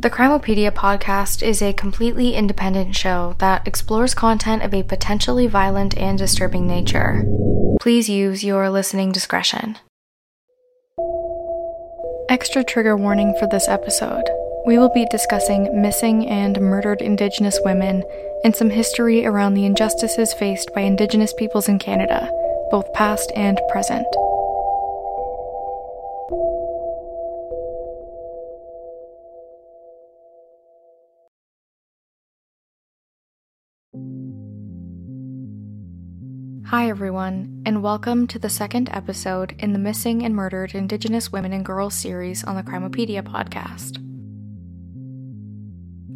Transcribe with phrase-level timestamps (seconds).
[0.00, 5.98] The Crimeopedia podcast is a completely independent show that explores content of a potentially violent
[5.98, 7.24] and disturbing nature.
[7.80, 9.76] Please use your listening discretion.
[12.28, 14.22] Extra trigger warning for this episode.
[14.64, 18.04] We will be discussing missing and murdered Indigenous women
[18.44, 22.30] and some history around the injustices faced by Indigenous peoples in Canada,
[22.70, 24.06] both past and present.
[36.68, 41.54] Hi, everyone, and welcome to the second episode in the Missing and Murdered Indigenous Women
[41.54, 43.96] and Girls series on the Crimeopedia podcast.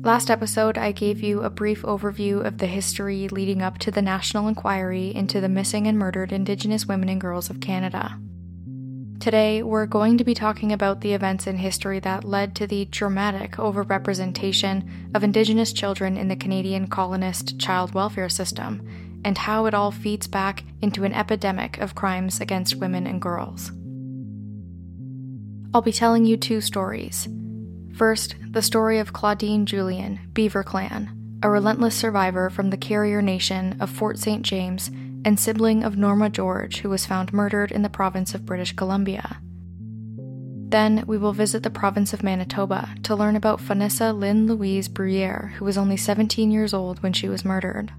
[0.04, 4.02] Last episode, I gave you a brief overview of the history leading up to the
[4.02, 8.20] national inquiry into the missing and murdered Indigenous women and girls of Canada.
[9.20, 12.84] Today, we're going to be talking about the events in history that led to the
[12.84, 18.86] dramatic overrepresentation of Indigenous children in the Canadian colonist child welfare system
[19.24, 23.72] and how it all feeds back into an epidemic of crimes against women and girls.
[25.74, 27.28] I'll be telling you two stories.
[27.94, 33.80] First, the story of Claudine Julian, Beaver Clan, a relentless survivor from the Carrier Nation
[33.80, 34.42] of Fort St.
[34.42, 34.90] James
[35.24, 39.38] and sibling of Norma George, who was found murdered in the province of British Columbia.
[40.72, 45.52] Then we will visit the province of Manitoba to learn about Fonessa Lynn Louise Bruyere,
[45.56, 47.92] who was only 17 years old when she was murdered.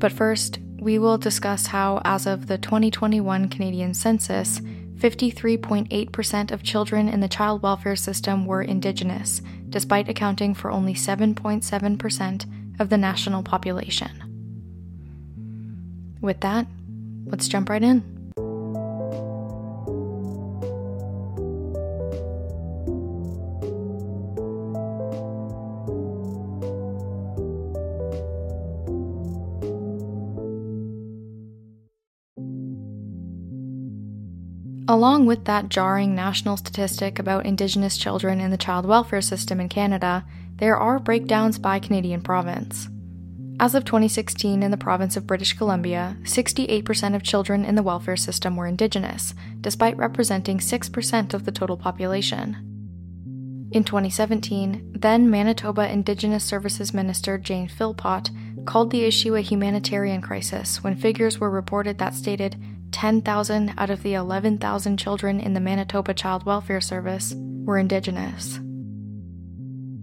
[0.00, 4.60] But first, we will discuss how, as of the 2021 Canadian census,
[4.96, 12.80] 53.8% of children in the child welfare system were Indigenous, despite accounting for only 7.7%
[12.80, 14.10] of the national population.
[16.22, 16.66] With that,
[17.26, 18.19] let's jump right in.
[34.90, 39.68] Along with that jarring national statistic about Indigenous children in the child welfare system in
[39.68, 40.24] Canada,
[40.56, 42.88] there are breakdowns by Canadian province.
[43.60, 48.16] As of 2016, in the province of British Columbia, 68% of children in the welfare
[48.16, 52.56] system were Indigenous, despite representing 6% of the total population.
[53.70, 58.32] In 2017, then Manitoba Indigenous Services Minister Jane Philpott
[58.66, 62.56] called the issue a humanitarian crisis when figures were reported that stated
[62.92, 68.60] 10,000 out of the 11,000 children in the Manitoba Child Welfare Service were Indigenous.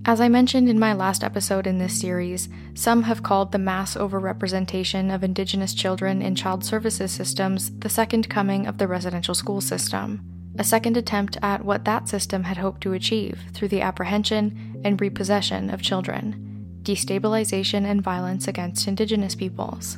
[0.06, 3.98] As I mentioned in my last episode in this series, some have called the mass
[3.98, 9.60] overrepresentation of Indigenous children in child services systems the second coming of the residential school
[9.60, 10.22] system,
[10.58, 15.02] a second attempt at what that system had hoped to achieve through the apprehension and
[15.02, 19.98] repossession of children, destabilization and violence against Indigenous peoples.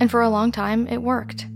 [0.00, 1.46] And for a long time, it worked.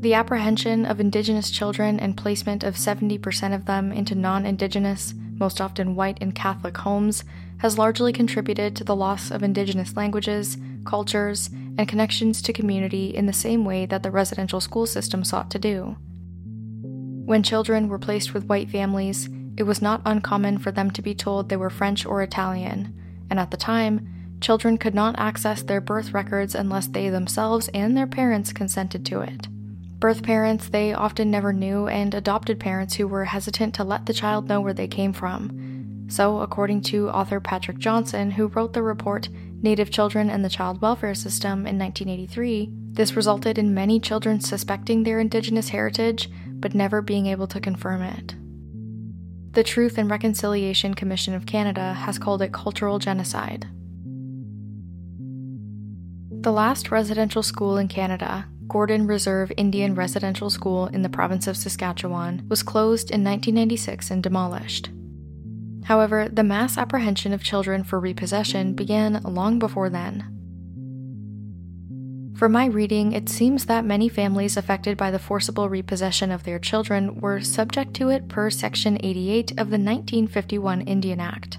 [0.00, 5.60] The apprehension of Indigenous children and placement of 70% of them into non Indigenous, most
[5.60, 7.24] often white and Catholic homes
[7.58, 11.48] has largely contributed to the loss of Indigenous languages, cultures,
[11.78, 15.58] and connections to community in the same way that the residential school system sought to
[15.58, 15.96] do.
[17.26, 21.14] When children were placed with white families, it was not uncommon for them to be
[21.14, 22.94] told they were French or Italian,
[23.30, 24.08] and at the time,
[24.40, 29.20] children could not access their birth records unless they themselves and their parents consented to
[29.20, 29.48] it.
[29.98, 34.12] Birth parents they often never knew, and adopted parents who were hesitant to let the
[34.12, 36.06] child know where they came from.
[36.08, 39.28] So, according to author Patrick Johnston, who wrote the report
[39.62, 45.02] Native Children and the Child Welfare System in 1983, this resulted in many children suspecting
[45.02, 46.30] their Indigenous heritage
[46.60, 48.34] but never being able to confirm it.
[49.52, 53.66] The Truth and Reconciliation Commission of Canada has called it cultural genocide.
[56.46, 61.56] The last residential school in Canada, Gordon Reserve Indian Residential School in the province of
[61.56, 64.90] Saskatchewan, was closed in 1996 and demolished.
[65.86, 70.20] However, the mass apprehension of children for repossession began long before then.
[72.36, 76.60] From my reading, it seems that many families affected by the forcible repossession of their
[76.60, 81.58] children were subject to it per Section 88 of the 1951 Indian Act.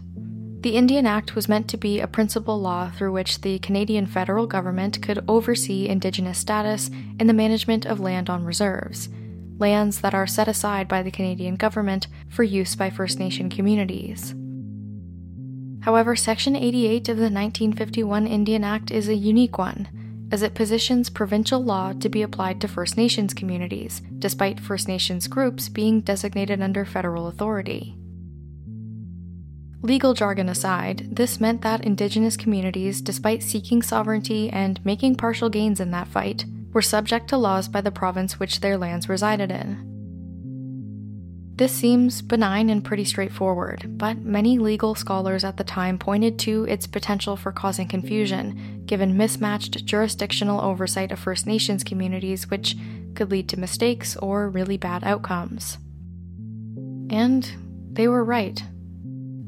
[0.62, 4.48] The Indian Act was meant to be a principal law through which the Canadian federal
[4.48, 6.90] government could oversee Indigenous status
[7.20, 9.08] in the management of land on reserves,
[9.60, 14.34] lands that are set aside by the Canadian government for use by First Nation communities.
[15.82, 19.88] However, Section 88 of the 1951 Indian Act is a unique one,
[20.32, 25.28] as it positions provincial law to be applied to First Nations communities, despite First Nations
[25.28, 27.96] groups being designated under federal authority.
[29.84, 35.80] Legal jargon aside, this meant that indigenous communities, despite seeking sovereignty and making partial gains
[35.80, 39.88] in that fight, were subject to laws by the province which their lands resided in.
[41.58, 46.66] This seems benign and pretty straightforward, but many legal scholars at the time pointed to
[46.66, 52.76] its potential for causing confusion, given mismatched jurisdictional oversight of First Nations communities, which
[53.16, 55.80] could lead to mistakes or really bad outcomes.
[57.10, 57.52] And
[57.92, 58.62] they were right.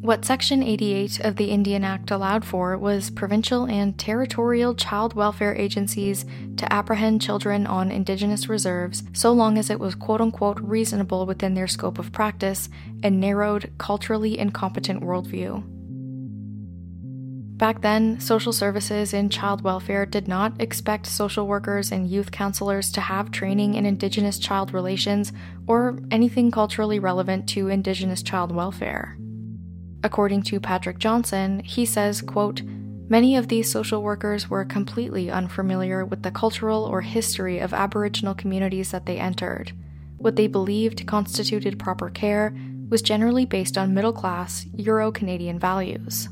[0.02, 5.54] What Section 88 of the Indian Act allowed for was provincial and territorial child welfare
[5.54, 6.26] agencies
[6.56, 11.54] to apprehend children on Indigenous reserves so long as it was quote unquote reasonable within
[11.54, 12.70] their scope of practice
[13.04, 15.64] and narrowed, culturally incompetent worldview.
[17.58, 22.90] Back then, social services and child welfare did not expect social workers and youth counselors
[22.94, 25.34] to have training in Indigenous child relations
[25.68, 29.18] or anything culturally relevant to Indigenous child welfare.
[30.04, 32.62] According to Patrick Johnston, he says, quote,
[33.10, 38.36] Many of these social workers were completely unfamiliar with the cultural or history of Aboriginal
[38.36, 39.74] communities that they entered.
[40.18, 42.56] What they believed constituted proper care
[42.88, 46.30] was generally based on middle class, Euro Canadian values.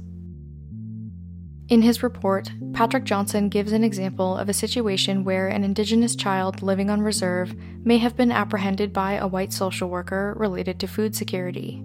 [1.67, 6.61] In his report, Patrick Johnston gives an example of a situation where an Indigenous child
[6.61, 11.15] living on reserve may have been apprehended by a white social worker related to food
[11.15, 11.83] security.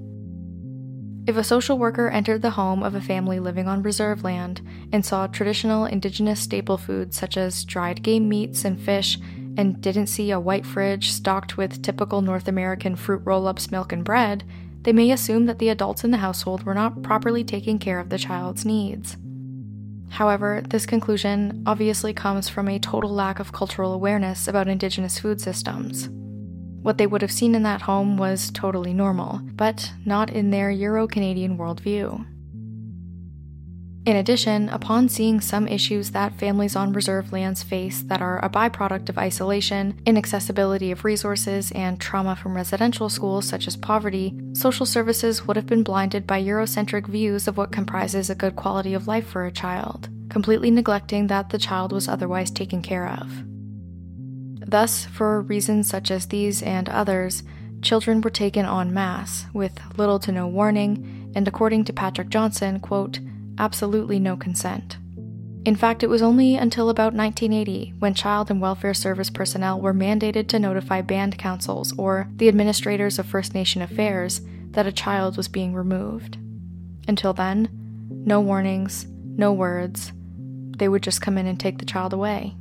[1.25, 4.61] If a social worker entered the home of a family living on reserve land
[4.93, 9.19] and saw traditional indigenous staple foods such as dried game meats and fish,
[9.57, 13.93] and didn't see a white fridge stocked with typical North American fruit roll ups, milk,
[13.93, 14.45] and bread,
[14.83, 18.09] they may assume that the adults in the household were not properly taking care of
[18.09, 19.17] the child's needs.
[20.09, 25.41] However, this conclusion obviously comes from a total lack of cultural awareness about Indigenous food
[25.41, 26.09] systems.
[26.83, 30.71] What they would have seen in that home was totally normal, but not in their
[30.71, 32.27] Euro Canadian worldview.
[34.05, 38.51] In addition, upon seeing some issues that families on reserve lands face that are a
[38.51, 44.87] byproduct of isolation, inaccessibility of resources, and trauma from residential schools such as poverty, social
[44.87, 49.07] services would have been blinded by Eurocentric views of what comprises a good quality of
[49.07, 53.45] life for a child, completely neglecting that the child was otherwise taken care of.
[54.73, 57.43] Thus, for reasons such as these and others,
[57.83, 62.81] children were taken en masse, with little to no warning, and according to Patrick Johnston,
[62.81, 63.21] quote,
[63.59, 64.97] absolutely no consent.
[65.67, 69.93] In fact, it was only until about 1980 when child and welfare service personnel were
[69.93, 74.41] mandated to notify band councils or the administrators of First Nation affairs
[74.71, 76.39] that a child was being removed.
[77.07, 77.69] Until then,
[78.09, 80.15] no warnings, no words.
[80.79, 82.57] They would just come in and take the child away.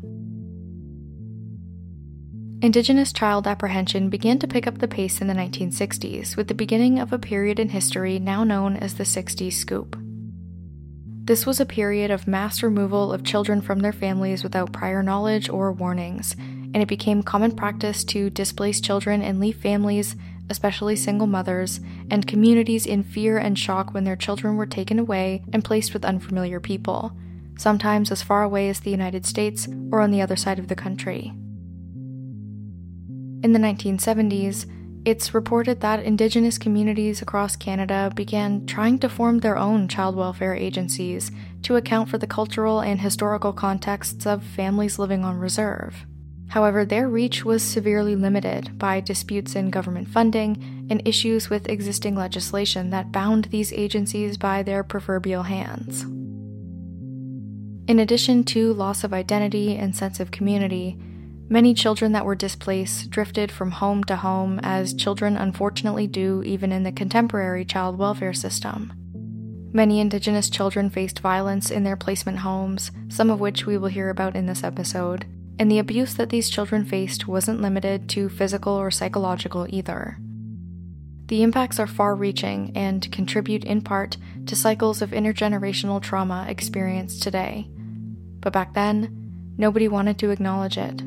[2.61, 6.99] Indigenous child apprehension began to pick up the pace in the 1960s, with the beginning
[6.99, 9.97] of a period in history now known as the 60s Scoop.
[11.23, 15.49] This was a period of mass removal of children from their families without prior knowledge
[15.49, 20.15] or warnings, and it became common practice to displace children and leave families,
[20.47, 21.79] especially single mothers,
[22.11, 26.05] and communities in fear and shock when their children were taken away and placed with
[26.05, 27.11] unfamiliar people,
[27.57, 30.75] sometimes as far away as the United States or on the other side of the
[30.75, 31.33] country.
[33.43, 34.67] In the 1970s,
[35.03, 40.53] it's reported that Indigenous communities across Canada began trying to form their own child welfare
[40.53, 41.31] agencies
[41.63, 46.05] to account for the cultural and historical contexts of families living on reserve.
[46.49, 52.15] However, their reach was severely limited by disputes in government funding and issues with existing
[52.15, 56.03] legislation that bound these agencies by their proverbial hands.
[57.89, 60.99] In addition to loss of identity and sense of community,
[61.51, 66.71] Many children that were displaced drifted from home to home, as children unfortunately do even
[66.71, 68.93] in the contemporary child welfare system.
[69.73, 74.09] Many Indigenous children faced violence in their placement homes, some of which we will hear
[74.09, 75.25] about in this episode,
[75.59, 80.19] and the abuse that these children faced wasn't limited to physical or psychological either.
[81.25, 84.15] The impacts are far reaching and contribute in part
[84.45, 87.67] to cycles of intergenerational trauma experienced today.
[88.39, 91.03] But back then, nobody wanted to acknowledge it.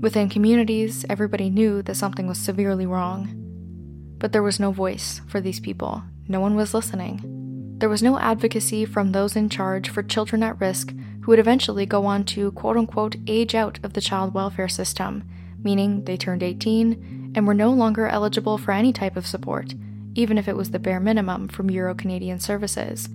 [0.00, 3.28] Within communities, everybody knew that something was severely wrong.
[4.18, 6.02] But there was no voice for these people.
[6.26, 7.76] No one was listening.
[7.76, 11.84] There was no advocacy from those in charge for children at risk who would eventually
[11.84, 15.28] go on to quote unquote age out of the child welfare system,
[15.62, 19.74] meaning they turned 18 and were no longer eligible for any type of support,
[20.14, 23.10] even if it was the bare minimum from Euro Canadian services.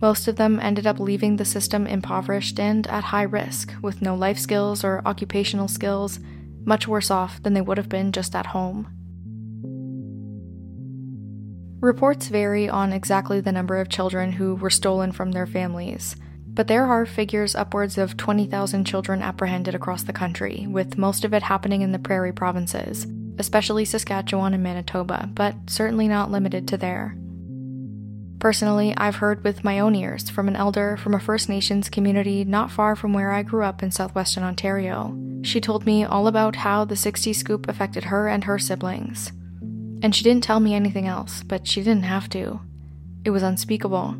[0.00, 4.14] Most of them ended up leaving the system impoverished and at high risk, with no
[4.14, 6.18] life skills or occupational skills,
[6.64, 8.88] much worse off than they would have been just at home.
[11.80, 16.16] Reports vary on exactly the number of children who were stolen from their families,
[16.46, 21.32] but there are figures upwards of 20,000 children apprehended across the country, with most of
[21.32, 23.06] it happening in the prairie provinces,
[23.38, 27.16] especially Saskatchewan and Manitoba, but certainly not limited to there.
[28.40, 32.42] Personally, I've heard with my own ears from an elder from a First Nations community
[32.42, 35.14] not far from where I grew up in southwestern Ontario.
[35.42, 39.30] She told me all about how the 60 scoop affected her and her siblings.
[40.02, 42.60] And she didn't tell me anything else, but she didn't have to.
[43.26, 44.12] It was unspeakable.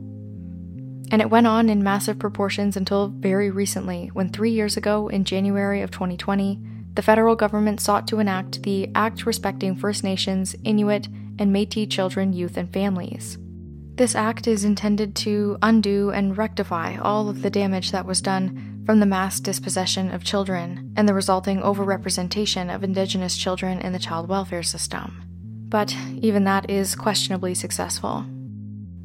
[1.11, 5.25] And it went on in massive proportions until very recently, when three years ago, in
[5.25, 6.61] January of 2020,
[6.93, 11.09] the federal government sought to enact the Act Respecting First Nations, Inuit,
[11.39, 13.39] and Metis children, youth, and families.
[14.01, 18.83] This act is intended to undo and rectify all of the damage that was done
[18.87, 23.99] from the mass dispossession of children and the resulting overrepresentation of Indigenous children in the
[23.99, 25.23] child welfare system.
[25.69, 28.25] But even that is questionably successful.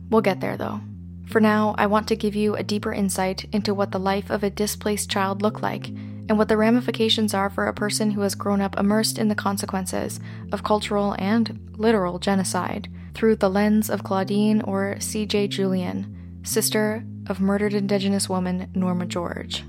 [0.09, 0.79] We'll get there though.
[1.27, 4.43] For now, I want to give you a deeper insight into what the life of
[4.43, 8.33] a displaced child looked like and what the ramifications are for a person who has
[8.33, 10.21] grown up immersed in the consequences
[10.53, 15.47] of cultural and literal genocide through the lens of Claudine or C.J.
[15.47, 19.63] Julian, sister of murdered Indigenous woman Norma George.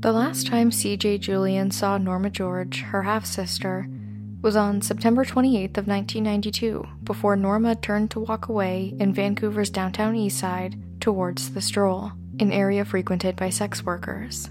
[0.00, 1.18] The last time C.J.
[1.18, 3.88] Julian saw Norma George, her half sister,
[4.42, 10.14] was on September 28th of 1992 before Norma turned to walk away in Vancouver's downtown
[10.14, 14.50] east side towards the stroll, an area frequented by sex workers.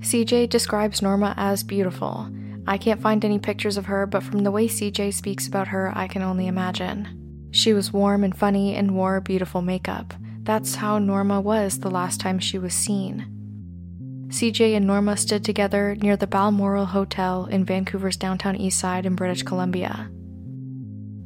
[0.00, 2.28] CJ describes Norma as beautiful.
[2.66, 5.92] I can't find any pictures of her, but from the way CJ speaks about her,
[5.94, 7.48] I can only imagine.
[7.52, 10.14] She was warm and funny and wore beautiful makeup.
[10.42, 13.26] That's how Norma was the last time she was seen.
[14.28, 19.14] CJ and Norma stood together near the Balmoral Hotel in Vancouver's downtown east side in
[19.14, 20.10] British Columbia.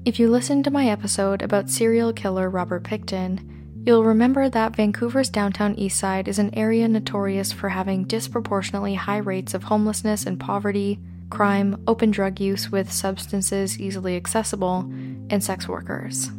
[0.05, 5.31] If you listened to my episode about serial killer Robert Pickton, you'll remember that Vancouver's
[5.31, 10.39] downtown east side is an area notorious for having disproportionately high rates of homelessness and
[10.39, 10.99] poverty,
[11.31, 14.81] crime, open drug use with substances easily accessible,
[15.31, 16.31] and sex workers.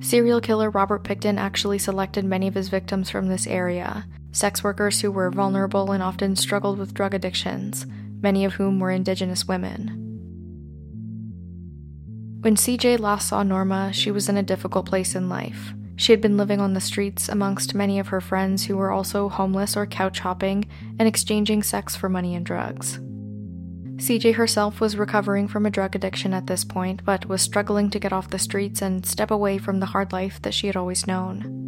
[0.00, 5.00] Serial killer Robert Pickton actually selected many of his victims from this area, sex workers
[5.00, 7.86] who were vulnerable and often struggled with drug addictions,
[8.20, 10.00] many of whom were Indigenous women.
[12.40, 15.72] When CJ last saw Norma, she was in a difficult place in life.
[15.96, 19.28] She had been living on the streets amongst many of her friends who were also
[19.28, 20.66] homeless or couch hopping
[20.98, 22.98] and exchanging sex for money and drugs.
[23.96, 28.00] CJ herself was recovering from a drug addiction at this point, but was struggling to
[28.00, 31.06] get off the streets and step away from the hard life that she had always
[31.06, 31.60] known.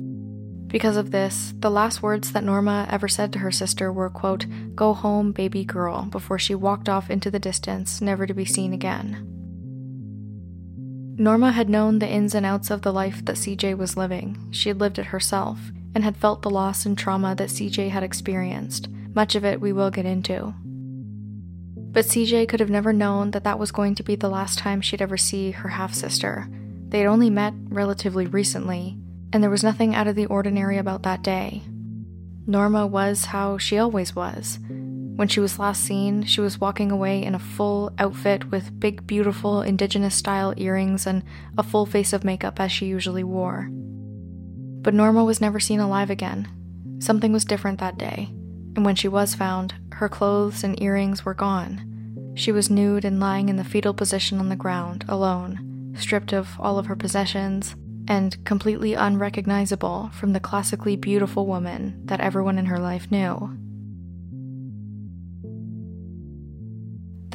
[0.66, 4.46] Because of this, the last words that Norma ever said to her sister were, quote,
[4.74, 8.72] Go home, baby girl, before she walked off into the distance, never to be seen
[8.72, 9.35] again.
[11.18, 14.48] Norma had known the ins and outs of the life that CJ was living.
[14.50, 15.58] She had lived it herself,
[15.94, 18.88] and had felt the loss and trauma that CJ had experienced.
[19.14, 20.54] Much of it we will get into.
[21.74, 24.82] But CJ could have never known that that was going to be the last time
[24.82, 26.46] she'd ever see her half sister.
[26.88, 28.98] They'd only met relatively recently,
[29.32, 31.62] and there was nothing out of the ordinary about that day.
[32.46, 34.58] Norma was how she always was.
[35.16, 39.06] When she was last seen, she was walking away in a full outfit with big,
[39.06, 41.24] beautiful indigenous style earrings and
[41.56, 43.70] a full face of makeup as she usually wore.
[43.70, 46.46] But Norma was never seen alive again.
[47.00, 48.28] Something was different that day,
[48.76, 52.32] and when she was found, her clothes and earrings were gone.
[52.34, 56.60] She was nude and lying in the fetal position on the ground, alone, stripped of
[56.60, 57.74] all of her possessions,
[58.06, 63.56] and completely unrecognizable from the classically beautiful woman that everyone in her life knew.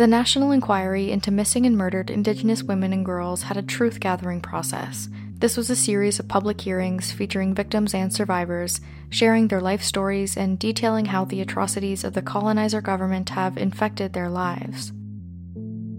[0.02, 4.42] The National Inquiry into Missing and Murdered Indigenous Women and Girls had a truth gathering
[4.42, 5.08] process.
[5.38, 8.82] This was a series of public hearings featuring victims and survivors,
[9.12, 14.14] sharing their life stories and detailing how the atrocities of the colonizer government have infected
[14.14, 14.92] their lives.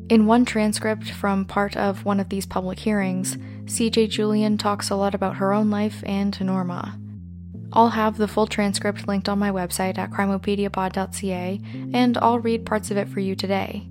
[0.09, 4.97] In one transcript from part of one of these public hearings, CJ Julian talks a
[4.97, 6.99] lot about her own life and Norma.
[7.73, 11.61] I'll have the full transcript linked on my website at crimeopediapod.ca,
[11.95, 13.87] and I'll read parts of it for you today.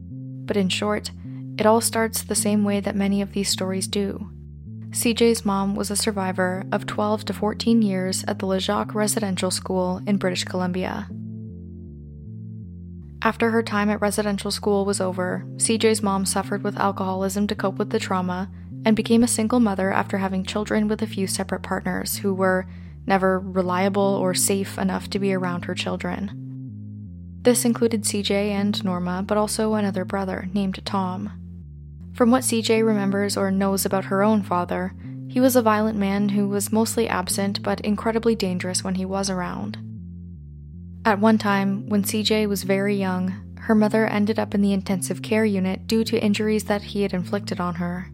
[0.52, 1.12] But in short,
[1.58, 4.30] it all starts the same way that many of these stories do.
[4.90, 10.02] CJ's mom was a survivor of 12 to 14 years at the Lejac Residential School
[10.06, 11.08] in British Columbia.
[13.22, 17.78] After her time at residential school was over, CJ's mom suffered with alcoholism to cope
[17.78, 18.52] with the trauma
[18.84, 22.68] and became a single mother after having children with a few separate partners who were
[23.08, 26.41] never reliable or safe enough to be around her children.
[27.44, 31.32] This included CJ and Norma, but also another brother named Tom.
[32.14, 34.94] From what CJ remembers or knows about her own father,
[35.28, 39.30] he was a violent man who was mostly absent but incredibly dangerous when he was
[39.30, 39.80] around.
[41.04, 45.24] At one time, when CJ was very young, her mother ended up in the intensive
[45.24, 48.12] care unit due to injuries that he had inflicted on her.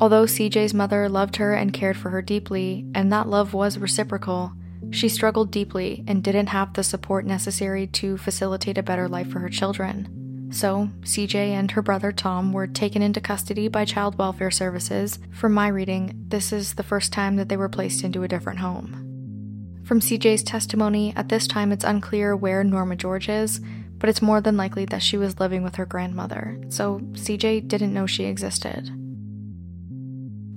[0.00, 4.52] Although CJ's mother loved her and cared for her deeply, and that love was reciprocal,
[4.90, 9.40] she struggled deeply and didn't have the support necessary to facilitate a better life for
[9.40, 10.48] her children.
[10.50, 15.18] So, CJ and her brother Tom were taken into custody by Child Welfare Services.
[15.32, 18.60] From my reading, this is the first time that they were placed into a different
[18.60, 19.82] home.
[19.84, 23.60] From CJ's testimony, at this time it's unclear where Norma George is,
[23.98, 27.94] but it's more than likely that she was living with her grandmother, so CJ didn't
[27.94, 28.90] know she existed.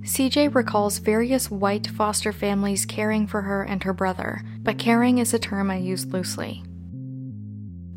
[0.09, 5.35] CJ recalls various white foster families caring for her and her brother, but caring is
[5.35, 6.63] a term I use loosely.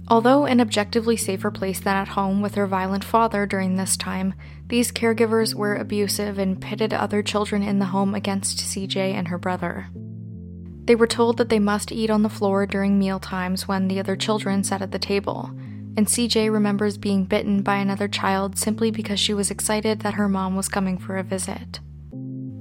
[0.08, 4.34] Although an objectively safer place than at home with her violent father during this time,
[4.66, 9.38] these caregivers were abusive and pitted other children in the home against CJ and her
[9.38, 9.88] brother.
[10.84, 13.98] They were told that they must eat on the floor during meal times when the
[13.98, 15.46] other children sat at the table,
[15.96, 20.28] and CJ remembers being bitten by another child simply because she was excited that her
[20.28, 21.80] mom was coming for a visit.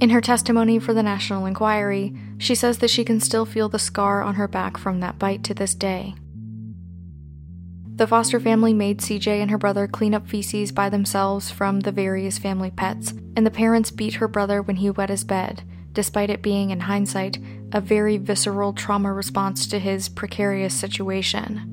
[0.02, 3.78] In her testimony for the National Enquiry, she says that she can still feel the
[3.78, 6.16] scar on her back from that bite to this day.
[7.98, 11.92] The foster family made CJ and her brother clean up feces by themselves from the
[11.92, 16.32] various family pets, and the parents beat her brother when he wet his bed, despite
[16.32, 17.38] it being, in hindsight,
[17.72, 21.68] a very visceral trauma response to his precarious situation.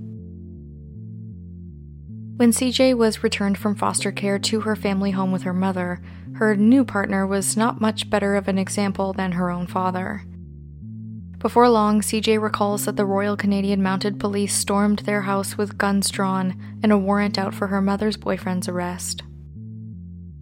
[2.37, 6.02] When CJ was returned from foster care to her family home with her mother,
[6.38, 10.23] her new partner was not much better of an example than her own father.
[11.38, 16.11] Before long, CJ recalls that the Royal Canadian Mounted Police stormed their house with guns
[16.11, 19.25] drawn and a warrant out for her mother's boyfriend's arrest.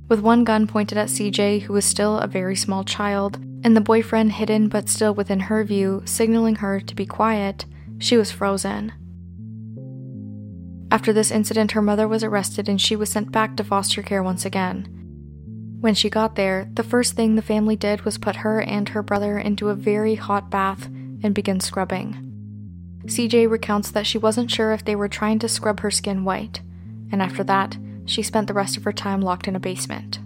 [0.06, 3.80] With one gun pointed at CJ, who was still a very small child, and the
[3.80, 7.64] boyfriend hidden but still within her view, signaling her to be quiet,
[7.98, 8.92] she was frozen.
[10.90, 14.22] After this incident, her mother was arrested and she was sent back to foster care
[14.22, 14.95] once again.
[15.80, 19.02] When she got there, the first thing the family did was put her and her
[19.02, 22.22] brother into a very hot bath and begin scrubbing.
[23.04, 26.60] CJ recounts that she wasn't sure if they were trying to scrub her skin white,
[27.12, 30.18] and after that, she spent the rest of her time locked in a basement.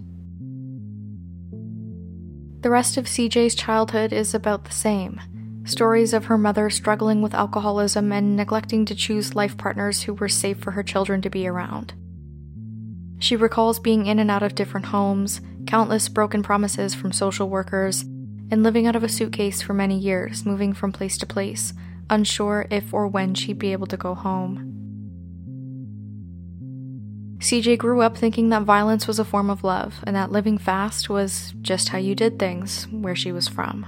[2.61, 5.19] The rest of CJ's childhood is about the same
[5.63, 10.27] stories of her mother struggling with alcoholism and neglecting to choose life partners who were
[10.29, 11.93] safe for her children to be around.
[13.21, 18.01] She recalls being in and out of different homes, countless broken promises from social workers,
[18.01, 21.71] and living out of a suitcase for many years, moving from place to place,
[22.09, 24.67] unsure if or when she'd be able to go home.
[27.37, 31.07] CJ grew up thinking that violence was a form of love and that living fast
[31.07, 33.85] was just how you did things where she was from.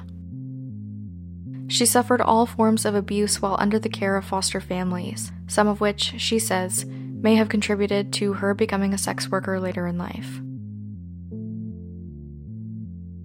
[1.67, 5.81] She suffered all forms of abuse while under the care of foster families, some of
[5.81, 6.85] which, she says,
[7.23, 10.41] may have contributed to her becoming a sex worker later in life.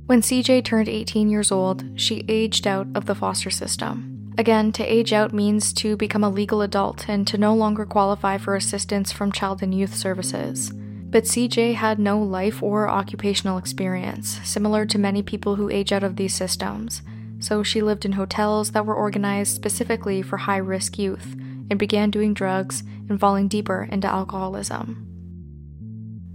[0.06, 4.32] When CJ turned 18 years old, she aged out of the foster system.
[4.38, 8.38] Again, to age out means to become a legal adult and to no longer qualify
[8.38, 10.72] for assistance from Child and Youth Services.
[11.10, 16.04] But CJ had no life or occupational experience, similar to many people who age out
[16.04, 17.02] of these systems.
[17.40, 21.36] So she lived in hotels that were organized specifically for high risk youth
[21.70, 25.04] and began doing drugs and falling deeper into alcoholism.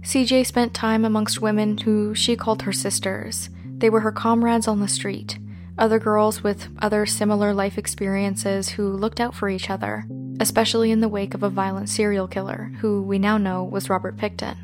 [0.02, 3.48] CJ spent time amongst women who she called her sisters.
[3.64, 5.38] They were her comrades on the street,
[5.78, 10.04] other girls with other similar life experiences who looked out for each other,
[10.40, 14.16] especially in the wake of a violent serial killer, who we now know was Robert
[14.16, 14.56] Pickton.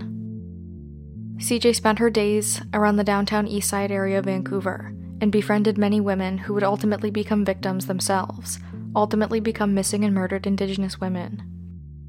[1.38, 6.00] CJ spent her days around the downtown east side area of Vancouver and befriended many
[6.00, 8.58] women who would ultimately become victims themselves,
[8.94, 11.42] ultimately become missing and murdered Indigenous women.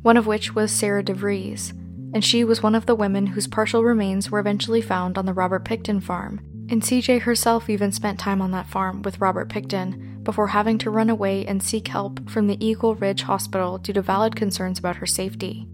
[0.01, 1.71] One of which was Sarah DeVries,
[2.13, 5.33] and she was one of the women whose partial remains were eventually found on the
[5.33, 6.41] Robert Pickton farm.
[6.69, 10.89] And CJ herself even spent time on that farm with Robert Pickton before having to
[10.89, 14.97] run away and seek help from the Eagle Ridge Hospital due to valid concerns about
[14.97, 15.67] her safety.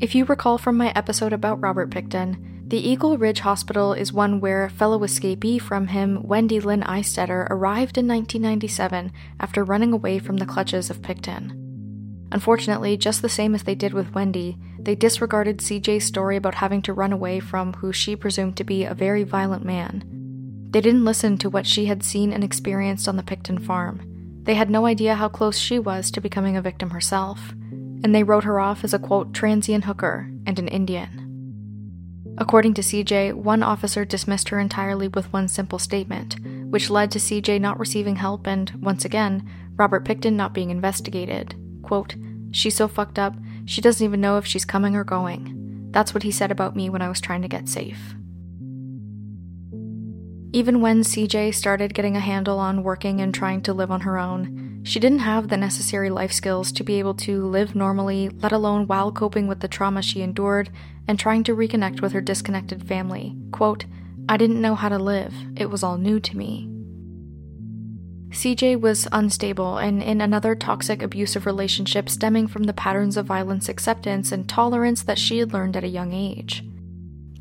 [0.00, 4.40] If you recall from my episode about Robert Pickton, the Eagle Ridge Hospital is one
[4.40, 10.18] where a fellow escapee from him, Wendy Lynn Eistetter, arrived in 1997 after running away
[10.18, 11.58] from the clutches of Pickton.
[12.32, 16.80] Unfortunately, just the same as they did with Wendy, they disregarded CJ's story about having
[16.82, 20.02] to run away from who she presumed to be a very violent man.
[20.70, 24.00] They didn't listen to what she had seen and experienced on the Pickton farm.
[24.44, 27.50] They had no idea how close she was to becoming a victim herself,
[28.02, 31.21] and they wrote her off as a quote, transient hooker and an Indian.
[32.38, 36.36] According to CJ, one officer dismissed her entirely with one simple statement,
[36.70, 41.54] which led to CJ not receiving help and, once again, Robert Pickton not being investigated.
[41.82, 42.14] Quote,
[42.50, 45.88] She's so fucked up, she doesn't even know if she's coming or going.
[45.90, 48.14] That's what he said about me when I was trying to get safe.
[50.54, 54.18] Even when CJ started getting a handle on working and trying to live on her
[54.18, 58.52] own, she didn't have the necessary life skills to be able to live normally, let
[58.52, 60.68] alone while coping with the trauma she endured
[61.08, 63.34] and trying to reconnect with her disconnected family.
[63.50, 63.86] Quote,
[64.28, 66.68] I didn't know how to live, it was all new to me.
[68.28, 73.70] CJ was unstable and in another toxic abusive relationship stemming from the patterns of violence
[73.70, 76.62] acceptance and tolerance that she had learned at a young age.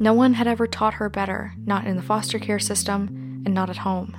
[0.01, 3.69] No one had ever taught her better, not in the foster care system and not
[3.69, 4.17] at home.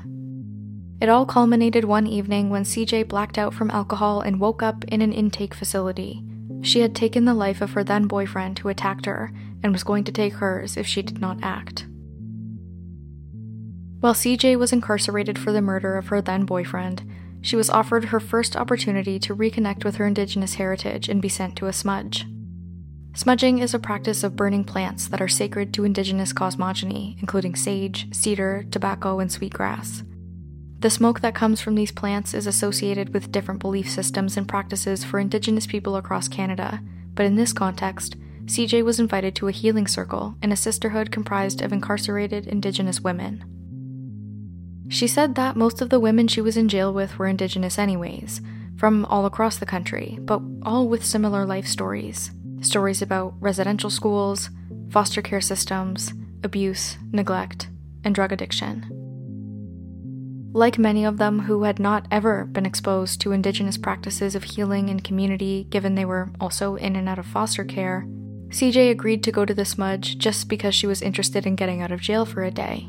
[1.00, 5.02] It all culminated one evening when CJ blacked out from alcohol and woke up in
[5.02, 6.22] an intake facility.
[6.60, 10.04] She had taken the life of her then boyfriend who attacked her and was going
[10.04, 11.84] to take hers if she did not act.
[13.98, 17.02] While CJ was incarcerated for the murder of her then boyfriend,
[17.40, 21.56] she was offered her first opportunity to reconnect with her Indigenous heritage and be sent
[21.56, 22.24] to a smudge.
[23.14, 28.06] Smudging is a practice of burning plants that are sacred to Indigenous cosmogony, including sage,
[28.10, 30.02] cedar, tobacco, and sweetgrass.
[30.78, 35.04] The smoke that comes from these plants is associated with different belief systems and practices
[35.04, 36.80] for Indigenous people across Canada,
[37.12, 41.60] but in this context, CJ was invited to a healing circle in a sisterhood comprised
[41.60, 43.44] of incarcerated Indigenous women.
[44.88, 48.40] She said that most of the women she was in jail with were Indigenous, anyways,
[48.78, 52.30] from all across the country, but all with similar life stories
[52.64, 54.50] stories about residential schools,
[54.90, 56.12] foster care systems,
[56.44, 57.68] abuse, neglect,
[58.04, 58.86] and drug addiction.
[60.54, 64.90] Like many of them who had not ever been exposed to Indigenous practices of healing
[64.90, 68.06] and community, given they were also in and out of foster care,
[68.48, 71.90] CJ agreed to go to the smudge just because she was interested in getting out
[71.90, 72.86] of jail for a day.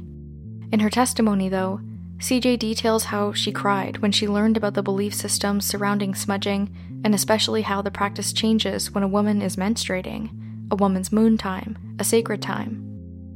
[0.73, 1.79] In her testimony, though,
[2.17, 7.13] CJ details how she cried when she learned about the belief systems surrounding smudging, and
[7.13, 10.29] especially how the practice changes when a woman is menstruating,
[10.71, 12.89] a woman's moon time, a sacred time.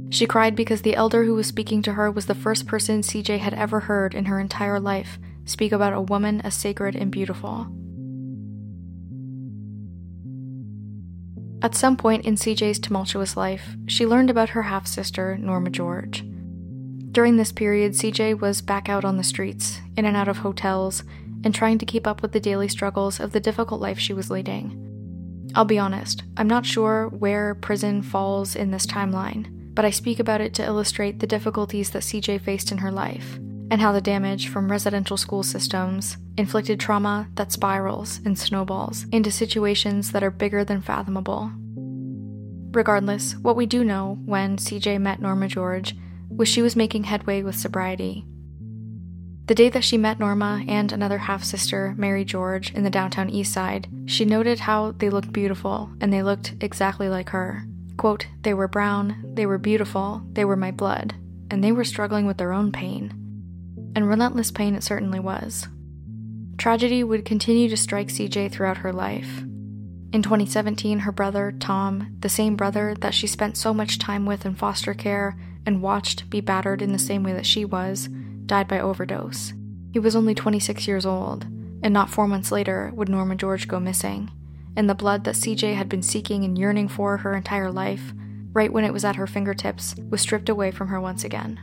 [0.10, 3.39] She cried because the elder who was speaking to her was the first person CJ
[3.39, 7.67] had ever heard in her entire life speak about a woman as sacred and beautiful.
[11.62, 16.23] At some point in CJ's tumultuous life, she learned about her half sister, Norma George.
[17.12, 21.03] During this period, CJ was back out on the streets, in and out of hotels,
[21.43, 24.32] and trying to keep up with the daily struggles of the difficult life she was
[24.32, 24.84] leading.
[25.56, 30.19] I'll be honest, I'm not sure where prison falls in this timeline but I speak
[30.19, 33.36] about it to illustrate the difficulties that CJ faced in her life,
[33.69, 39.30] and how the damage from residential school systems inflicted trauma that spirals and snowballs into
[39.30, 41.52] situations that are bigger than fathomable.
[42.71, 45.95] Regardless, what we do know when CJ met Norma George
[46.28, 48.26] was she was making headway with sobriety.
[49.47, 53.29] The day that she met Norma and another half sister, Mary George, in the downtown
[53.29, 57.65] east side, she noted how they looked beautiful and they looked exactly like her.
[57.95, 61.15] Quote, they were brown, they were beautiful, they were my blood,
[61.49, 63.13] and they were struggling with their own pain.
[63.95, 65.69] And relentless pain it certainly was.
[66.57, 69.43] Tragedy would continue to strike CJ throughout her life.
[70.12, 74.45] In 2017, her brother, Tom, the same brother that she spent so much time with
[74.45, 78.10] in foster care and watched be battered in the same way that she was,
[78.47, 79.53] died by overdose.
[79.91, 81.45] He was only 26 years old,
[81.83, 84.31] and not four months later would Norma George go missing
[84.77, 88.13] and the blood that CJ had been seeking and yearning for her entire life,
[88.53, 91.60] right when it was at her fingertips, was stripped away from her once again.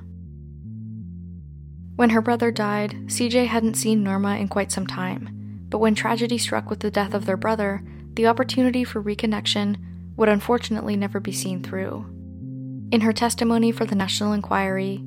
[1.94, 6.38] When her brother died, CJ hadn't seen Norma in quite some time, but when tragedy
[6.38, 9.77] struck with the death of their brother, the opportunity for reconnection
[10.16, 12.05] would unfortunately never be seen through.
[12.90, 15.05] In her testimony for the National Inquiry,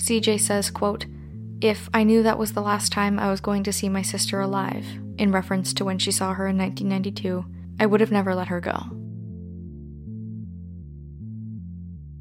[0.00, 1.06] CJ says, quote,
[1.60, 4.40] If I knew that was the last time I was going to see my sister
[4.40, 4.86] alive,
[5.18, 7.44] in reference to when she saw her in 1992,
[7.78, 8.80] I would have never let her go.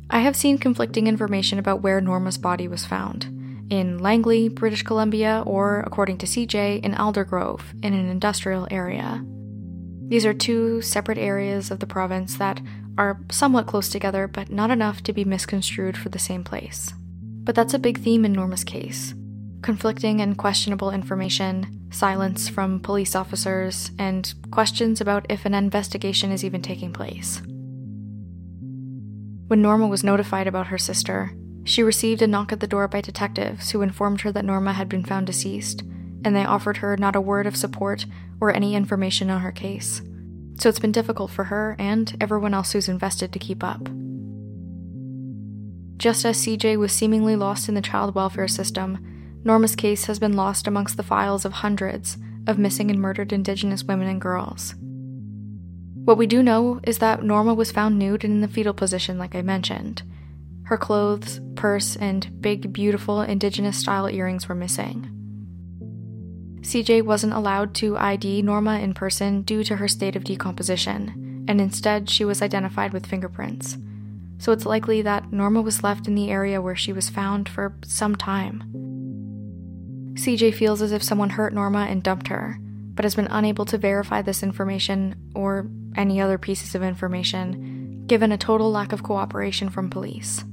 [0.09, 3.25] I have seen conflicting information about where Norma's body was found
[3.69, 9.23] in Langley, British Columbia, or, according to CJ, in Aldergrove, in an industrial area.
[10.07, 12.59] These are two separate areas of the province that
[12.97, 16.93] are somewhat close together, but not enough to be misconstrued for the same place.
[17.49, 19.15] But that's a big theme in Norma's case
[19.63, 26.45] conflicting and questionable information, silence from police officers, and questions about if an investigation is
[26.45, 27.41] even taking place.
[29.47, 31.31] When Norma was notified about her sister,
[31.63, 34.87] she received a knock at the door by detectives who informed her that Norma had
[34.87, 35.81] been found deceased,
[36.23, 38.05] and they offered her not a word of support
[38.39, 40.03] or any information on her case.
[40.59, 43.89] So it's been difficult for her and everyone else who's invested to keep up.
[45.99, 50.31] Just as CJ was seemingly lost in the child welfare system, Norma's case has been
[50.31, 54.75] lost amongst the files of hundreds of missing and murdered Indigenous women and girls.
[56.05, 59.17] What we do know is that Norma was found nude and in the fetal position,
[59.17, 60.03] like I mentioned.
[60.63, 65.09] Her clothes, purse, and big, beautiful Indigenous style earrings were missing.
[66.61, 71.59] CJ wasn't allowed to ID Norma in person due to her state of decomposition, and
[71.59, 73.77] instead she was identified with fingerprints.
[74.39, 77.75] So it's likely that Norma was left in the area where she was found for
[77.85, 78.63] some time.
[80.13, 82.57] CJ feels as if someone hurt Norma and dumped her,
[82.95, 88.31] but has been unable to verify this information or any other pieces of information, given
[88.31, 90.43] a total lack of cooperation from police.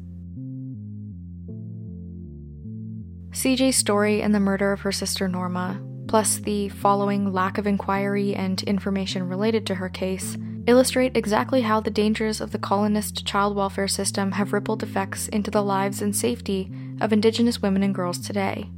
[3.30, 8.34] CJ's story and the murder of her sister Norma, plus the following lack of inquiry
[8.34, 13.54] and information related to her case, illustrate exactly how the dangers of the colonist child
[13.56, 18.18] welfare system have rippled effects into the lives and safety of Indigenous women and girls
[18.18, 18.68] today.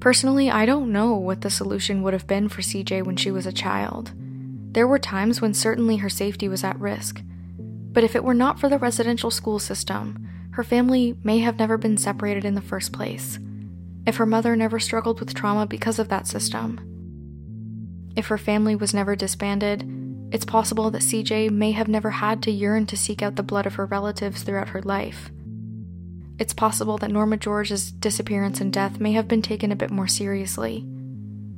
[0.00, 3.46] Personally, I don't know what the solution would have been for CJ when she was
[3.46, 4.12] a child.
[4.72, 7.22] There were times when certainly her safety was at risk.
[7.58, 11.76] But if it were not for the residential school system, her family may have never
[11.76, 13.38] been separated in the first place.
[14.06, 16.80] If her mother never struggled with trauma because of that system.
[18.16, 19.82] If her family was never disbanded,
[20.32, 23.66] it's possible that CJ may have never had to yearn to seek out the blood
[23.66, 25.30] of her relatives throughout her life.
[26.38, 30.08] It's possible that Norma George's disappearance and death may have been taken a bit more
[30.08, 30.86] seriously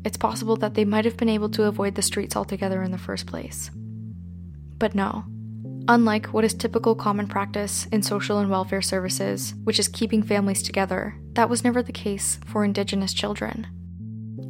[0.04, 2.98] it's possible that they might have been able to avoid the streets altogether in the
[2.98, 3.70] first place.
[4.78, 5.24] But no.
[5.88, 10.62] Unlike what is typical common practice in social and welfare services, which is keeping families
[10.62, 13.66] together, that was never the case for Indigenous children.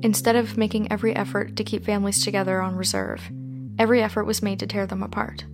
[0.02, 3.28] Instead of making every effort to keep families together on reserve,
[3.78, 5.44] every effort was made to tear them apart.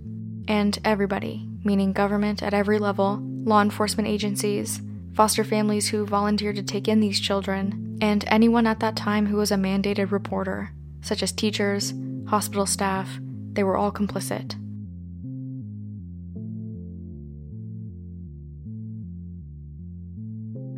[0.47, 4.81] And everybody, meaning government at every level, law enforcement agencies,
[5.13, 9.37] foster families who volunteered to take in these children, and anyone at that time who
[9.37, 11.93] was a mandated reporter, such as teachers,
[12.27, 13.19] hospital staff,
[13.53, 14.55] they were all complicit.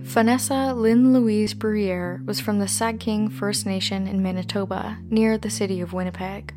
[0.03, 5.81] Fonessa Lynn Louise Bruyere was from the Sagkeeng First Nation in Manitoba, near the city
[5.81, 6.53] of Winnipeg.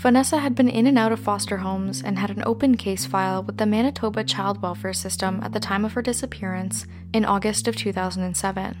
[0.00, 3.42] Fonessa had been in and out of foster homes and had an open case file
[3.42, 7.74] with the Manitoba Child Welfare System at the time of her disappearance in August of
[7.74, 8.76] 2007.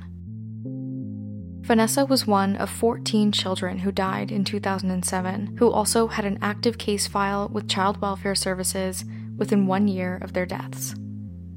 [1.62, 6.78] Fonessa was one of 14 children who died in 2007, who also had an active
[6.78, 9.04] case file with Child Welfare Services
[9.36, 10.94] within one year of their deaths.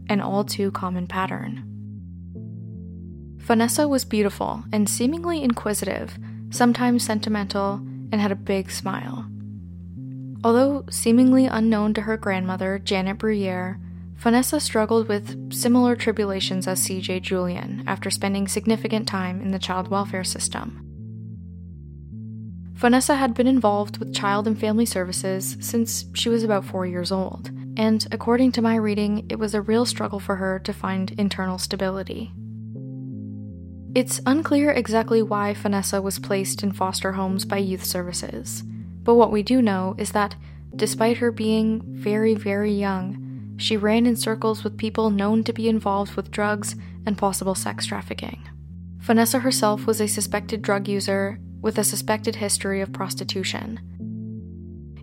[0.09, 1.63] An all too common pattern.
[3.37, 6.17] Fonessa was beautiful and seemingly inquisitive,
[6.49, 7.75] sometimes sentimental,
[8.11, 9.27] and had a big smile.
[10.43, 13.79] Although seemingly unknown to her grandmother, Janet Bruyere,
[14.19, 19.89] Fonessa struggled with similar tribulations as CJ Julian after spending significant time in the child
[19.89, 20.87] welfare system.
[22.73, 27.11] Fonessa had been involved with child and family services since she was about four years
[27.11, 31.11] old, and according to my reading, it was a real struggle for her to find
[31.11, 32.31] internal stability.
[33.93, 38.63] It's unclear exactly why Fonessa was placed in foster homes by youth services,
[39.03, 40.35] but what we do know is that,
[40.75, 45.69] despite her being very, very young, she ran in circles with people known to be
[45.69, 48.47] involved with drugs and possible sex trafficking.
[48.99, 53.79] Fonessa herself was a suspected drug user with a suspected history of prostitution.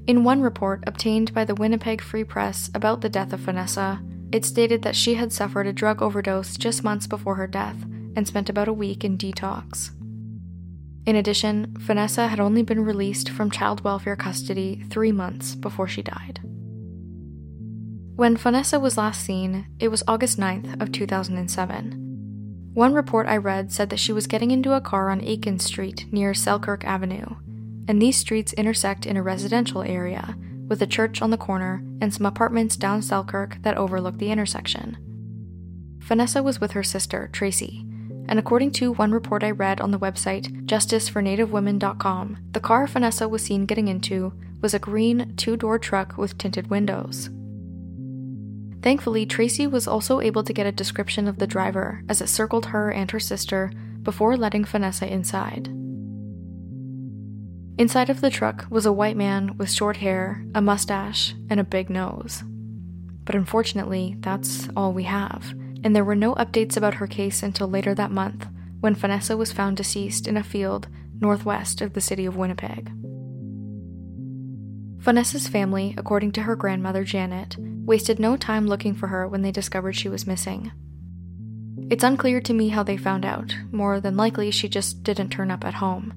[0.06, 4.00] In one report obtained by the Winnipeg Free Press about the death of Fonessa,
[4.32, 7.76] it stated that she had suffered a drug overdose just months before her death
[8.16, 9.90] and spent about a week in detox.
[11.08, 16.02] In addition, Fonessa had only been released from child welfare custody three months before she
[16.02, 16.40] died.
[18.14, 22.72] When Fonessa was last seen, it was August 9th of 2007.
[22.74, 26.04] One report I read said that she was getting into a car on Aitken Street
[26.12, 27.36] near Selkirk Avenue,
[27.88, 32.12] and these streets intersect in a residential area with a church on the corner and
[32.12, 34.98] some apartments down Selkirk that overlook the intersection.
[36.00, 37.87] Fonessa was with her sister, Tracy,
[38.28, 43.42] and according to one report I read on the website justicefornativewomen.com, the car Fonessa was
[43.42, 47.30] seen getting into was a green two door truck with tinted windows.
[48.82, 52.66] Thankfully, Tracy was also able to get a description of the driver as it circled
[52.66, 55.68] her and her sister before letting Fonessa inside.
[57.78, 61.64] Inside of the truck was a white man with short hair, a mustache, and a
[61.64, 62.42] big nose.
[63.24, 67.68] But unfortunately, that's all we have, and there were no updates about her case until
[67.68, 68.46] later that month
[68.80, 70.88] when Fonessa was found deceased in a field
[71.20, 72.90] northwest of the city of Winnipeg.
[75.02, 79.50] Fonessa's family, according to her grandmother Janet, wasted no time looking for her when they
[79.50, 80.70] discovered she was missing.
[81.90, 83.54] It's unclear to me how they found out.
[83.72, 86.12] More than likely, she just didn't turn up at home.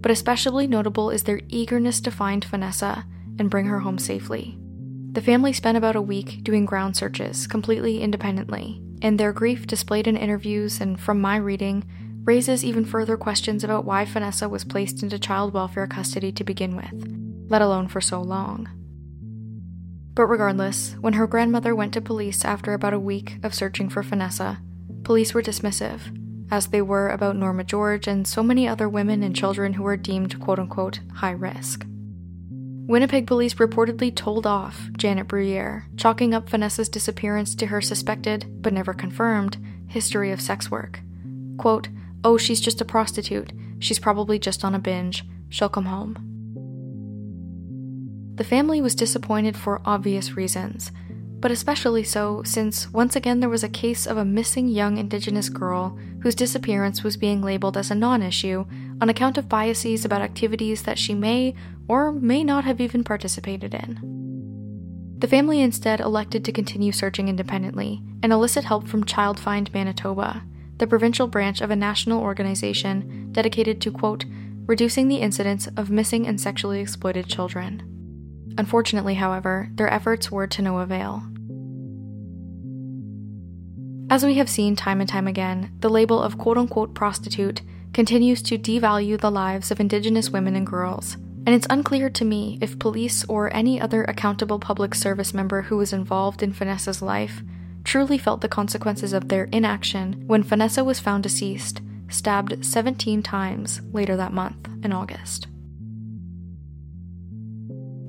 [0.00, 3.04] But especially notable is their eagerness to find Fonessa
[3.38, 4.58] and bring her home safely.
[5.12, 10.06] The family spent about a week doing ground searches completely independently, and their grief displayed
[10.06, 11.84] in interviews and from my reading
[12.24, 16.76] raises even further questions about why Fonessa was placed into child welfare custody to begin
[16.76, 17.14] with,
[17.50, 18.70] let alone for so long.
[20.14, 24.02] But regardless, when her grandmother went to police after about a week of searching for
[24.02, 24.62] Fonessa,
[25.04, 26.00] police were dismissive,
[26.50, 29.98] as they were about Norma George and so many other women and children who were
[29.98, 31.84] deemed quote unquote high risk.
[32.86, 38.72] Winnipeg police reportedly told off Janet Bruyere, chalking up Fonessa's disappearance to her suspected, but
[38.72, 41.00] never confirmed, history of sex work.
[41.58, 41.88] Quote,
[42.24, 43.52] Oh, she's just a prostitute.
[43.78, 45.24] She's probably just on a binge.
[45.48, 46.16] She'll come home.
[48.34, 50.90] The family was disappointed for obvious reasons,
[51.38, 55.48] but especially so since once again there was a case of a missing young Indigenous
[55.48, 58.64] girl whose disappearance was being labeled as a non issue
[59.02, 61.52] on account of biases about activities that she may
[61.88, 63.98] or may not have even participated in.
[65.18, 70.44] The family instead elected to continue searching independently and elicit help from Child Find Manitoba,
[70.76, 74.24] the provincial branch of a national organization dedicated to, quote,
[74.66, 77.82] reducing the incidence of missing and sexually exploited children.
[78.56, 81.24] Unfortunately, however, their efforts were to no avail.
[84.08, 87.62] As we have seen time and time again, the label of quote unquote prostitute
[87.92, 92.58] continues to devalue the lives of Indigenous women and girls, and it's unclear to me
[92.60, 97.42] if police or any other accountable public service member who was involved in Fonessa's life
[97.84, 103.80] truly felt the consequences of their inaction when Fonessa was found deceased, stabbed 17 times
[103.92, 105.48] later that month in August.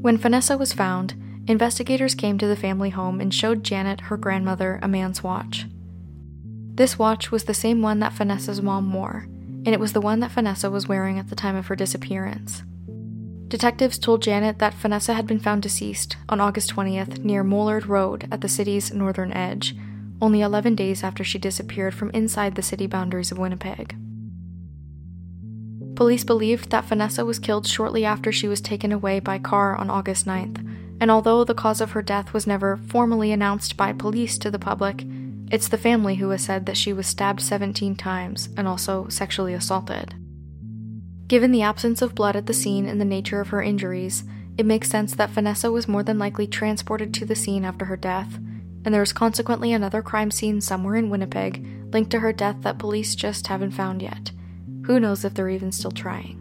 [0.02, 1.16] When Fonessa was found,
[1.48, 5.66] investigators came to the family home and showed Janet, her grandmother, a man's watch.
[6.76, 9.28] This watch was the same one that Fonessa's mom wore,
[9.66, 12.64] and it was the one that Fonessa was wearing at the time of her disappearance.
[13.48, 18.28] Detectives told Janet that Fonessa had been found deceased on August 20th near Mollard Road
[18.32, 19.76] at the city's northern edge,
[20.22, 23.96] only 11 days after she disappeared from inside the city boundaries of Winnipeg.
[25.96, 29.90] Police believed that Fonessa was killed shortly after she was taken away by car on
[29.90, 30.68] August 9th,
[31.00, 34.58] and although the cause of her death was never formally announced by police to the
[34.58, 35.06] public,
[35.54, 39.54] it's the family who has said that she was stabbed 17 times and also sexually
[39.54, 40.16] assaulted.
[41.28, 44.24] Given the absence of blood at the scene and the nature of her injuries,
[44.58, 47.96] it makes sense that Fonessa was more than likely transported to the scene after her
[47.96, 48.40] death,
[48.84, 51.64] and there is consequently another crime scene somewhere in Winnipeg
[51.94, 54.32] linked to her death that police just haven't found yet.
[54.88, 56.40] Who knows if they're even still trying?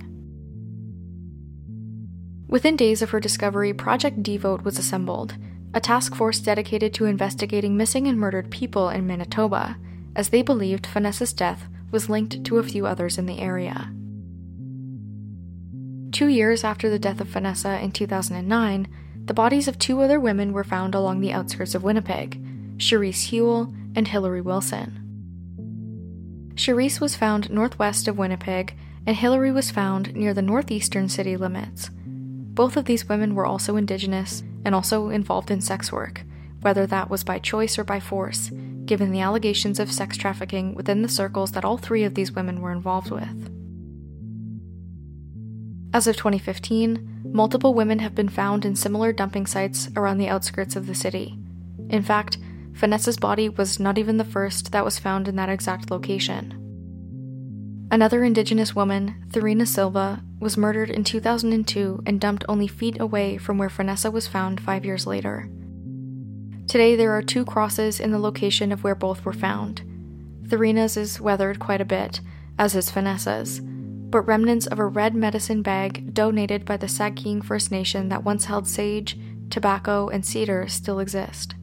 [2.48, 5.36] Within days of her discovery, Project Devote was assembled,
[5.74, 9.76] a task force dedicated to investigating missing and murdered people in Manitoba,
[10.14, 13.90] as they believed Fonessa's death was linked to a few others in the area.
[16.10, 18.88] Two years after the death of Fonessa in 2009,
[19.24, 22.38] the bodies of two other women were found along the outskirts of Winnipeg
[22.78, 24.98] Cherisse Houle and Hillary Wilson.
[26.54, 28.74] Cherisse was found northwest of Winnipeg,
[29.06, 31.90] and Hillary was found near the northeastern city limits.
[31.94, 36.22] Both of these women were also Indigenous and also involved in sex work,
[36.60, 38.50] whether that was by choice or by force,
[38.84, 42.60] given the allegations of sex trafficking within the circles that all three of these women
[42.60, 43.50] were involved with.
[45.94, 50.74] As of 2015, multiple women have been found in similar dumping sites around the outskirts
[50.74, 51.38] of the city.
[51.90, 52.38] In fact,
[52.72, 56.61] Fonessa's body was not even the first that was found in that exact location.
[57.92, 63.58] Another Indigenous woman, Therena Silva, was murdered in 2002 and dumped only feet away from
[63.58, 65.50] where Fonessa was found five years later.
[66.68, 69.82] Today, there are two crosses in the location of where both were found.
[70.40, 72.22] Therena's is weathered quite a bit,
[72.58, 77.70] as is Fonessa's, but remnants of a red medicine bag donated by the Sagkeeng First
[77.70, 79.18] Nation that once held sage,
[79.50, 81.54] tobacco, and cedar still exist.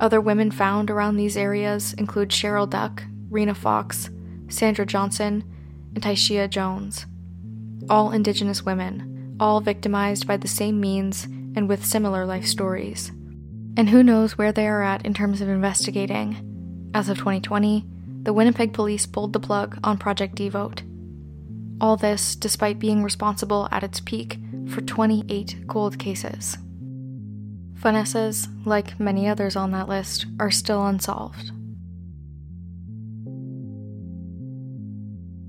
[0.00, 4.10] Other women found around these areas include Cheryl Duck, Rena Fox,
[4.52, 5.44] Sandra Johnson,
[5.94, 7.06] and Tyshia Jones.
[7.90, 13.10] All Indigenous women, all victimized by the same means and with similar life stories.
[13.76, 16.90] And who knows where they are at in terms of investigating.
[16.94, 17.86] As of 2020,
[18.22, 20.82] the Winnipeg police pulled the plug on Project Devote.
[21.80, 24.38] All this despite being responsible at its peak
[24.68, 26.56] for 28 cold cases.
[27.74, 31.50] Fonessa's, like many others on that list, are still unsolved.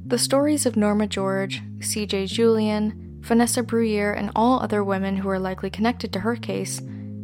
[0.05, 5.39] The stories of Norma George, CJ Julian, Fonessa Bruyere, and all other women who are
[5.39, 6.81] likely connected to her case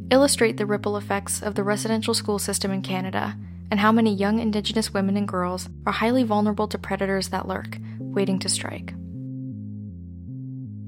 [0.10, 3.36] illustrate the ripple effects of the residential school system in Canada
[3.70, 7.78] and how many young Indigenous women and girls are highly vulnerable to predators that lurk,
[8.00, 8.94] waiting to strike.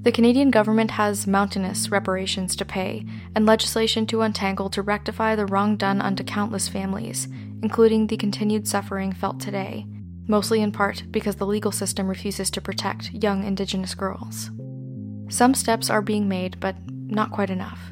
[0.03, 5.45] The Canadian government has mountainous reparations to pay and legislation to untangle to rectify the
[5.45, 7.27] wrong done unto countless families,
[7.61, 9.85] including the continued suffering felt today,
[10.31, 14.49] mostly in part because the legal system refuses to protect young Indigenous girls.
[15.29, 17.91] Some steps are being made, but not quite enough.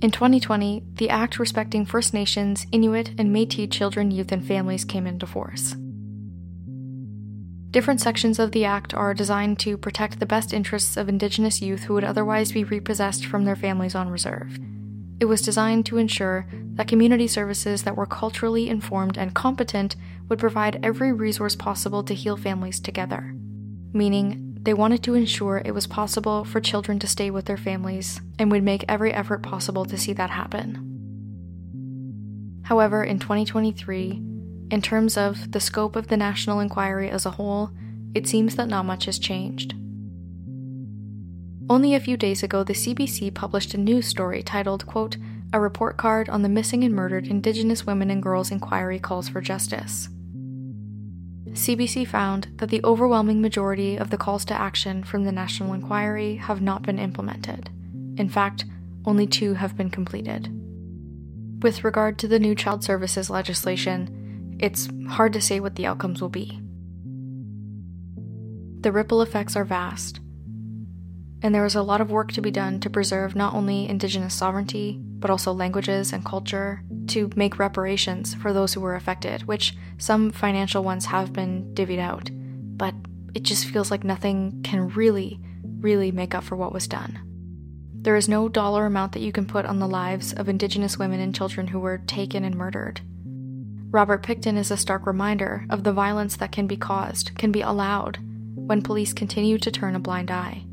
[0.00, 5.06] In 2020, the Act respecting First Nations, Inuit, and Metis children, youth, and families came
[5.06, 5.76] into force.
[7.70, 11.84] Different sections of the Act are designed to protect the best interests of Indigenous youth
[11.84, 14.58] who would otherwise be repossessed from their families on reserve.
[15.20, 19.96] It was designed to ensure that community services that were culturally informed and competent
[20.28, 23.34] would provide every resource possible to heal families together,
[23.92, 28.20] meaning they wanted to ensure it was possible for children to stay with their families
[28.38, 30.90] and would make every effort possible to see that happen.
[32.64, 34.22] However, in 2023,
[34.70, 37.70] in terms of the scope of the national inquiry as a whole,
[38.14, 39.74] it seems that not much has changed.
[41.68, 45.16] Only a few days ago, the CBC published a news story titled, quote,
[45.52, 49.40] A report card on the missing and murdered Indigenous women and girls inquiry calls for
[49.40, 50.08] justice.
[51.54, 56.34] CBC found that the overwhelming majority of the calls to action from the National Inquiry
[56.34, 57.70] have not been implemented.
[58.16, 58.64] In fact,
[59.04, 60.50] only two have been completed.
[61.62, 66.20] With regard to the new child services legislation, it's hard to say what the outcomes
[66.20, 66.60] will be.
[68.80, 70.18] The ripple effects are vast,
[71.40, 74.34] and there is a lot of work to be done to preserve not only Indigenous
[74.34, 79.74] sovereignty, but also languages and culture, to make reparations for those who were affected, which
[79.96, 82.28] some financial ones have been divvied out.
[82.76, 82.94] But
[83.34, 85.40] it just feels like nothing can really,
[85.80, 87.20] really make up for what was done.
[87.94, 91.20] There is no dollar amount that you can put on the lives of Indigenous women
[91.20, 93.00] and children who were taken and murdered.
[93.90, 97.62] Robert Pickton is a stark reminder of the violence that can be caused, can be
[97.62, 98.18] allowed,
[98.56, 100.66] when police continue to turn a blind eye.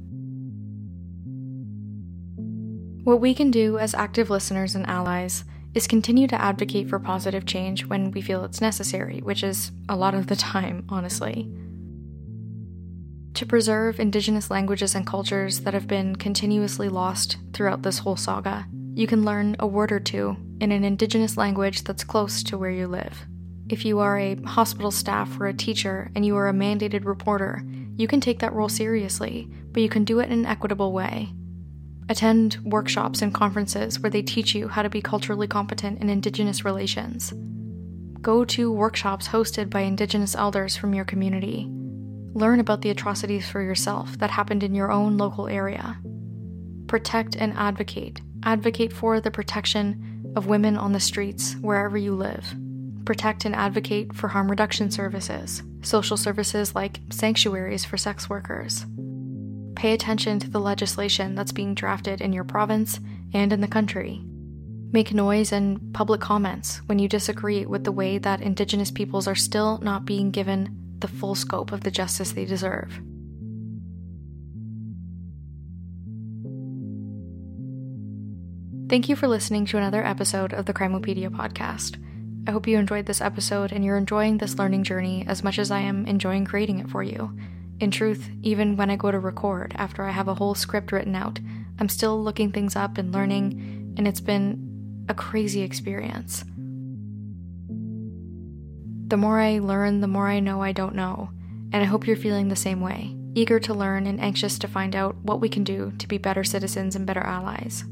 [3.03, 5.43] What we can do as active listeners and allies
[5.73, 9.95] is continue to advocate for positive change when we feel it's necessary, which is a
[9.95, 11.49] lot of the time, honestly.
[13.33, 18.67] To preserve Indigenous languages and cultures that have been continuously lost throughout this whole saga,
[18.93, 22.69] you can learn a word or two in an Indigenous language that's close to where
[22.69, 23.25] you live.
[23.67, 27.63] If you are a hospital staff or a teacher and you are a mandated reporter,
[27.95, 31.33] you can take that role seriously, but you can do it in an equitable way.
[32.11, 36.65] Attend workshops and conferences where they teach you how to be culturally competent in Indigenous
[36.65, 37.33] relations.
[38.19, 41.69] Go to workshops hosted by Indigenous elders from your community.
[42.33, 46.01] Learn about the atrocities for yourself that happened in your own local area.
[46.87, 48.19] Protect and advocate.
[48.43, 52.53] Advocate for the protection of women on the streets wherever you live.
[53.05, 58.85] Protect and advocate for harm reduction services, social services like sanctuaries for sex workers.
[59.81, 62.99] Pay attention to the legislation that's being drafted in your province
[63.33, 64.21] and in the country.
[64.91, 69.33] Make noise and public comments when you disagree with the way that Indigenous peoples are
[69.33, 73.01] still not being given the full scope of the justice they deserve.
[78.87, 81.97] Thank you for listening to another episode of the Crimeopedia podcast.
[82.47, 85.71] I hope you enjoyed this episode and you're enjoying this learning journey as much as
[85.71, 87.35] I am enjoying creating it for you.
[87.81, 91.15] In truth, even when I go to record after I have a whole script written
[91.15, 91.39] out,
[91.79, 96.45] I'm still looking things up and learning, and it's been a crazy experience.
[99.07, 101.31] The more I learn, the more I know I don't know,
[101.73, 104.95] and I hope you're feeling the same way, eager to learn and anxious to find
[104.95, 107.83] out what we can do to be better citizens and better allies.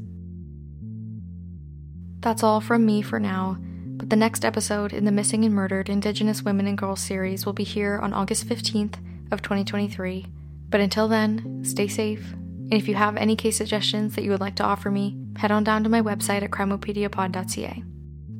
[2.20, 3.58] That's all from me for now,
[3.96, 7.54] but the next episode in the Missing and Murdered Indigenous Women and Girls series will
[7.54, 8.94] be here on August 15th
[9.30, 10.26] of 2023.
[10.68, 14.40] But until then, stay safe, and if you have any case suggestions that you would
[14.40, 17.82] like to offer me, head on down to my website at crimeopediapod.ca.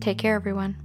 [0.00, 0.76] Take care, everyone.